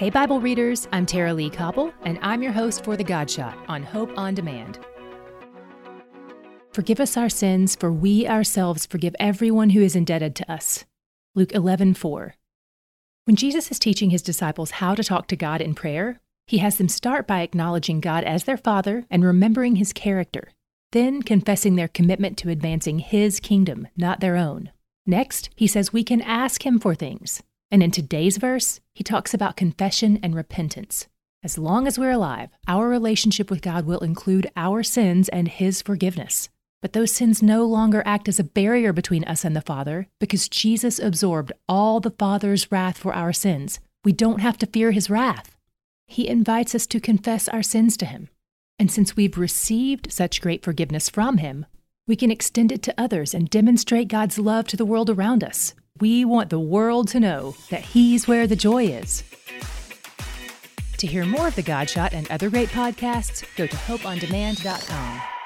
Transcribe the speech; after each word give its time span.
Hey, 0.00 0.08
Bible 0.08 0.40
readers, 0.40 0.88
I'm 0.92 1.04
Tara-Leigh 1.04 1.50
Cobble, 1.50 1.92
and 2.04 2.18
I'm 2.22 2.42
your 2.42 2.52
host 2.52 2.84
for 2.84 2.96
The 2.96 3.04
God 3.04 3.30
Shot 3.30 3.58
on 3.68 3.82
Hope 3.82 4.10
on 4.16 4.34
Demand. 4.34 4.78
Forgive 6.72 7.00
us 7.00 7.18
our 7.18 7.28
sins, 7.28 7.76
for 7.76 7.92
we 7.92 8.26
ourselves 8.26 8.86
forgive 8.86 9.14
everyone 9.20 9.68
who 9.68 9.82
is 9.82 9.94
indebted 9.94 10.34
to 10.36 10.50
us. 10.50 10.86
Luke 11.34 11.52
11 11.52 11.92
4. 11.92 12.34
When 13.26 13.36
Jesus 13.36 13.70
is 13.70 13.78
teaching 13.78 14.08
his 14.08 14.22
disciples 14.22 14.70
how 14.70 14.94
to 14.94 15.04
talk 15.04 15.26
to 15.26 15.36
God 15.36 15.60
in 15.60 15.74
prayer, 15.74 16.18
he 16.46 16.56
has 16.56 16.78
them 16.78 16.88
start 16.88 17.26
by 17.26 17.42
acknowledging 17.42 18.00
God 18.00 18.24
as 18.24 18.44
their 18.44 18.56
Father 18.56 19.04
and 19.10 19.22
remembering 19.22 19.76
his 19.76 19.92
character, 19.92 20.48
then 20.92 21.22
confessing 21.22 21.76
their 21.76 21.88
commitment 21.88 22.38
to 22.38 22.48
advancing 22.48 23.00
his 23.00 23.38
kingdom, 23.38 23.86
not 23.98 24.20
their 24.20 24.36
own. 24.38 24.70
Next, 25.04 25.50
he 25.56 25.66
says 25.66 25.92
we 25.92 26.04
can 26.04 26.22
ask 26.22 26.64
him 26.64 26.78
for 26.78 26.94
things, 26.94 27.42
and 27.70 27.82
in 27.82 27.90
today's 27.90 28.36
verse, 28.36 28.80
he 28.94 29.04
talks 29.04 29.32
about 29.32 29.56
confession 29.56 30.18
and 30.22 30.34
repentance. 30.34 31.06
As 31.42 31.56
long 31.56 31.86
as 31.86 31.98
we're 31.98 32.10
alive, 32.10 32.50
our 32.68 32.88
relationship 32.88 33.50
with 33.50 33.62
God 33.62 33.86
will 33.86 34.00
include 34.00 34.50
our 34.56 34.82
sins 34.82 35.28
and 35.30 35.48
his 35.48 35.80
forgiveness. 35.80 36.48
But 36.82 36.92
those 36.92 37.12
sins 37.12 37.42
no 37.42 37.64
longer 37.64 38.02
act 38.04 38.28
as 38.28 38.38
a 38.38 38.44
barrier 38.44 38.92
between 38.92 39.24
us 39.24 39.44
and 39.44 39.54
the 39.54 39.60
Father 39.60 40.08
because 40.18 40.48
Jesus 40.48 40.98
absorbed 40.98 41.52
all 41.68 42.00
the 42.00 42.10
Father's 42.10 42.70
wrath 42.72 42.98
for 42.98 43.14
our 43.14 43.32
sins. 43.32 43.80
We 44.04 44.12
don't 44.12 44.40
have 44.40 44.58
to 44.58 44.66
fear 44.66 44.90
his 44.90 45.10
wrath. 45.10 45.56
He 46.06 46.26
invites 46.26 46.74
us 46.74 46.86
to 46.88 47.00
confess 47.00 47.48
our 47.48 47.62
sins 47.62 47.96
to 47.98 48.06
him. 48.06 48.28
And 48.78 48.90
since 48.90 49.14
we've 49.14 49.38
received 49.38 50.10
such 50.10 50.40
great 50.40 50.64
forgiveness 50.64 51.08
from 51.08 51.38
him, 51.38 51.66
we 52.06 52.16
can 52.16 52.30
extend 52.30 52.72
it 52.72 52.82
to 52.82 52.94
others 52.98 53.34
and 53.34 53.48
demonstrate 53.48 54.08
God's 54.08 54.38
love 54.38 54.66
to 54.68 54.76
the 54.76 54.86
world 54.86 55.10
around 55.10 55.44
us. 55.44 55.74
We 56.00 56.24
want 56.24 56.48
the 56.48 56.58
world 56.58 57.08
to 57.08 57.20
know 57.20 57.54
that 57.68 57.82
He's 57.82 58.26
where 58.26 58.46
the 58.46 58.56
joy 58.56 58.84
is. 58.86 59.22
To 60.96 61.06
hear 61.06 61.24
more 61.24 61.48
of 61.48 61.56
The 61.56 61.62
Godshot 61.62 62.12
and 62.12 62.30
other 62.30 62.50
great 62.50 62.70
podcasts, 62.70 63.44
go 63.56 63.66
to 63.66 63.76
hopeondemand.com. 63.76 65.39